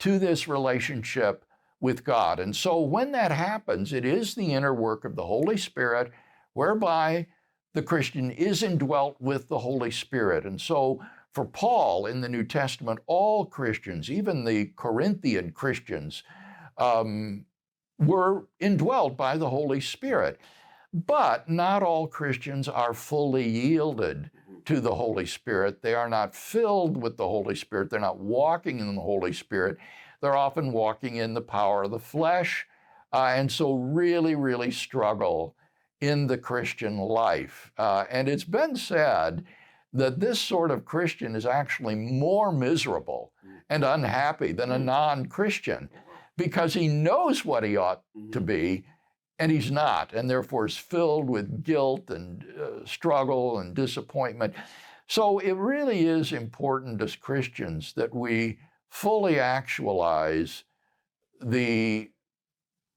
[0.00, 1.44] to this relationship
[1.80, 2.40] with God.
[2.40, 6.10] And so when that happens, it is the inner work of the Holy Spirit
[6.54, 7.26] whereby
[7.74, 10.46] the Christian is indwelt with the Holy Spirit.
[10.46, 16.22] And so for Paul in the New Testament, all Christians, even the Corinthian Christians,
[16.78, 17.44] um,
[17.98, 20.40] were indwelt by the Holy Spirit.
[20.92, 24.30] But not all Christians are fully yielded
[24.66, 25.82] to the Holy Spirit.
[25.82, 27.90] They are not filled with the Holy Spirit.
[27.90, 29.76] They're not walking in the Holy Spirit.
[30.20, 32.66] They're often walking in the power of the flesh,
[33.12, 35.54] uh, and so really, really struggle
[36.00, 37.72] in the Christian life.
[37.78, 39.44] Uh, and it's been said
[39.92, 43.32] that this sort of Christian is actually more miserable
[43.70, 45.88] and unhappy than a non Christian
[46.36, 48.84] because he knows what he ought to be
[49.38, 54.54] and he's not, and therefore is filled with guilt and uh, struggle and disappointment.
[55.08, 60.64] So it really is important as Christians that we fully actualize
[61.40, 62.10] the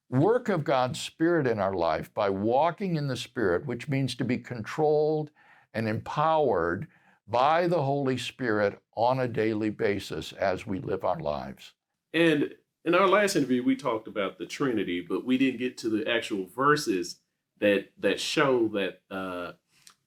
[0.09, 4.25] work of God's Spirit in our life by walking in the Spirit, which means to
[4.25, 5.31] be controlled
[5.73, 6.87] and empowered
[7.27, 11.73] by the Holy Spirit on a daily basis as we live our lives.
[12.13, 12.53] And
[12.85, 16.09] in our last interview, we talked about the Trinity, but we didn't get to the
[16.09, 17.17] actual verses
[17.59, 19.53] that that show that uh,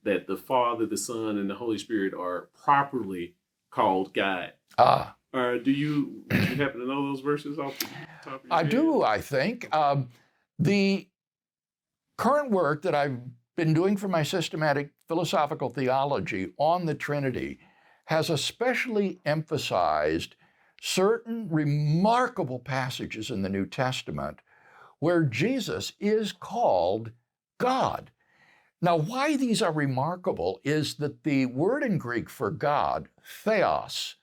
[0.03, 3.35] that the Father, the Son, and the Holy Spirit are properly
[3.71, 4.53] called God.
[4.79, 5.17] Ah.
[5.33, 7.87] Or do you do you happen to know those verses off the
[8.23, 8.71] top of your I head?
[8.71, 9.75] do, I think.
[9.75, 10.09] Um,
[10.59, 11.09] the
[12.19, 13.19] current work that I've
[13.57, 17.59] been doing for my systematic philosophical theology on the Trinity
[18.07, 20.35] has especially emphasized
[20.81, 24.41] certain remarkable passages in the New Testament
[24.99, 27.13] where Jesus is called
[27.59, 28.11] God.
[28.83, 34.17] Now, why these are remarkable is that the word in Greek for God, theos,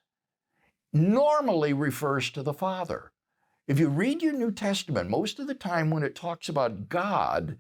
[0.97, 3.11] normally refers to the Father.
[3.67, 7.57] If you read your New Testament, most of the time when it talks about God,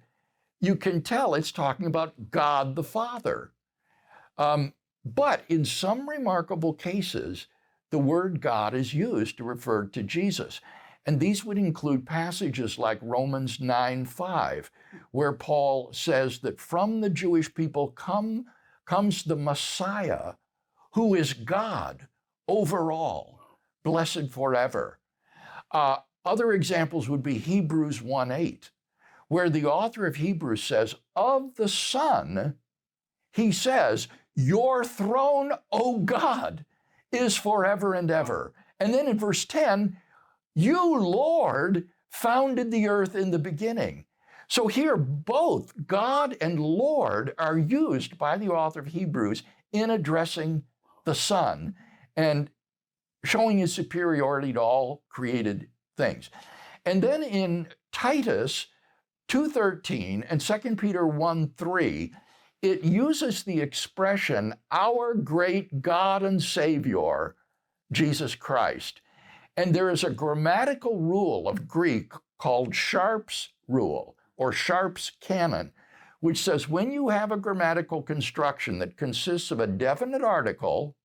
[0.59, 3.51] you can tell it's talking about God the Father.
[4.37, 4.73] Um,
[5.03, 7.47] but in some remarkable cases,
[7.91, 10.61] the word God is used to refer to Jesus.
[11.05, 14.71] And these would include passages like Romans 9 5,
[15.11, 18.45] where Paul says that from the Jewish people come,
[18.85, 20.33] comes the Messiah,
[20.93, 22.07] who is God
[22.47, 23.39] over all,
[23.83, 24.99] blessed forever.
[25.71, 28.71] Uh, other examples would be Hebrews 1 8,
[29.27, 32.55] where the author of Hebrews says, Of the Son,
[33.31, 36.65] he says, Your throne, O God,
[37.11, 38.53] is forever and ever.
[38.79, 39.97] And then in verse 10,
[40.53, 44.05] You, Lord, founded the earth in the beginning.
[44.49, 49.43] So here, both God and Lord are used by the author of Hebrews
[49.73, 50.63] in addressing
[51.03, 51.75] the Son
[52.17, 52.49] and
[53.23, 56.29] showing his superiority to all created things.
[56.85, 58.67] And then in Titus
[59.27, 62.13] 2:13 and 2 Peter 1:3,
[62.61, 67.35] it uses the expression our great God and Savior,
[67.91, 69.01] Jesus Christ.
[69.55, 75.73] And there is a grammatical rule of Greek called Sharp's rule or Sharp's canon,
[76.19, 80.96] which says when you have a grammatical construction that consists of a definite article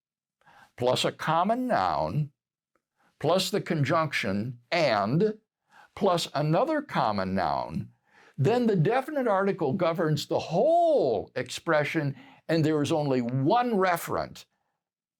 [0.76, 2.30] plus a common noun
[3.22, 5.34] plus the conjunction and
[5.94, 7.88] plus another common noun,
[8.36, 12.16] then the definite article governs the whole expression
[12.48, 14.44] and there is only one referent,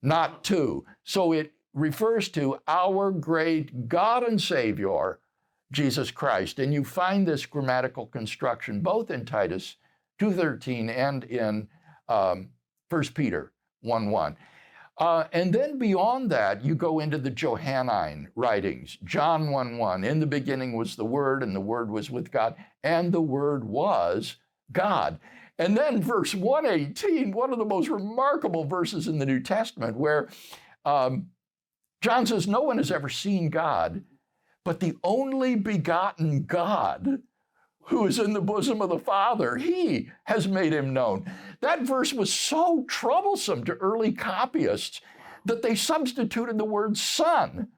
[0.03, 0.85] not two.
[1.05, 5.21] So it refers to our great God and Savior,
[5.71, 6.59] Jesus Christ.
[6.59, 9.77] And you find this grammatical construction both in Titus
[10.21, 11.69] 2.13 and in
[12.09, 12.51] um,
[12.91, 13.53] 1 Peter
[13.85, 14.35] 1.1.
[14.99, 18.99] Uh, and then beyond that, you go into the Johannine writings.
[19.05, 20.05] John 1 1.
[20.05, 23.65] In the beginning was the Word, and the Word was with God, and the Word
[23.65, 24.37] was
[24.71, 25.19] God.
[25.59, 30.29] And then verse 118, one of the most remarkable verses in the New Testament, where
[30.85, 31.29] um,
[32.01, 34.03] John says, No one has ever seen God,
[34.65, 37.23] but the only begotten God
[37.83, 41.31] who is in the bosom of the Father, he has made him known.
[41.61, 45.01] That verse was so troublesome to early copyists
[45.45, 47.69] that they substituted the word Son.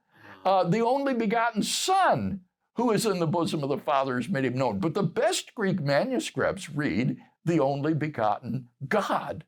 [0.44, 2.40] Uh, the only begotten Son
[2.76, 4.78] who is in the bosom of the Father has made him known.
[4.78, 9.44] But the best Greek manuscripts read, the only begotten God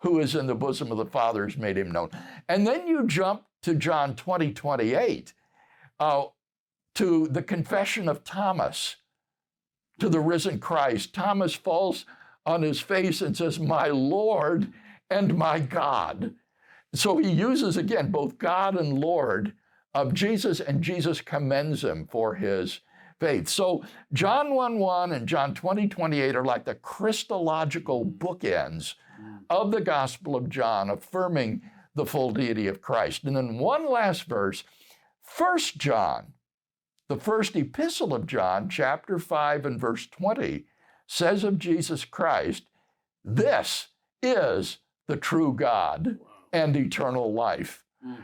[0.00, 2.10] who is in the bosom of the Father has made him known.
[2.48, 5.32] And then you jump to John 20, 28,
[5.98, 6.24] uh,
[6.94, 8.96] to the confession of Thomas
[9.98, 11.14] to the risen Christ.
[11.14, 12.06] Thomas falls
[12.46, 14.72] on his face and says, My Lord
[15.10, 16.34] and my God.
[16.94, 19.52] So he uses again both God and Lord
[19.94, 22.80] of Jesus, and Jesus commends him for his
[23.20, 23.48] faith.
[23.48, 29.40] So John 1 1 and John 20 28 are like the Christological bookends mm.
[29.50, 31.62] of the Gospel of John, affirming
[31.94, 33.24] the full deity of Christ.
[33.24, 34.64] And then one last verse,
[35.36, 36.32] 1 John
[37.08, 40.64] the first epistle of John, chapter 5 and verse 20,
[41.06, 42.64] says of Jesus Christ,
[43.24, 43.88] This
[44.22, 46.18] is the true God
[46.52, 47.84] and eternal life.
[48.06, 48.18] Mm.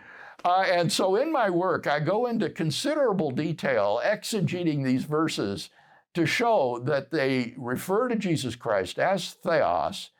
[0.44, 5.70] Uh, and so in my work, I go into considerable detail exegeting these verses
[6.12, 10.10] to show that they refer to Jesus Christ as theos,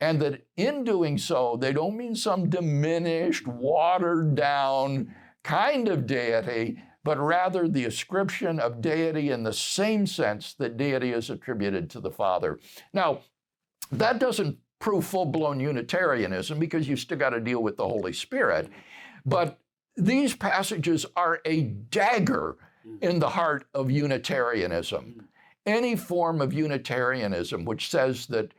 [0.00, 6.82] and that in doing so, they don't mean some diminished, watered down kind of deity,
[7.04, 12.00] but rather the ascription of deity in the same sense that deity is attributed to
[12.00, 12.58] the Father.
[12.92, 13.20] Now,
[13.92, 18.12] that doesn't prove full blown Trinitarianism because you still got to deal with the Holy
[18.12, 18.68] Spirit.
[19.24, 19.58] But
[19.96, 23.02] these passages are a dagger mm.
[23.02, 25.14] in the heart of Unitarianism.
[25.18, 25.24] Mm.
[25.66, 28.52] Any form of Unitarianism which says that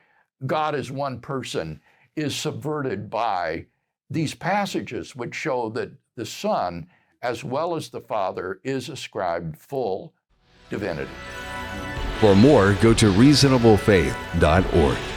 [0.45, 1.81] God is one person
[2.15, 3.65] is subverted by
[4.09, 6.87] these passages, which show that the Son
[7.25, 10.13] as well as the Father, is ascribed full
[10.69, 11.09] divinity.
[12.19, 15.14] For more, go to reasonablefaith.org.